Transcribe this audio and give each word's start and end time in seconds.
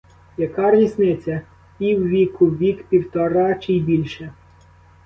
Яка 0.37 0.71
різниця: 0.71 1.41
піввіку, 1.77 2.45
вік, 2.45 2.83
півтора 2.85 3.55
чи 3.55 3.73
й 3.73 3.79
більше? 3.79 4.33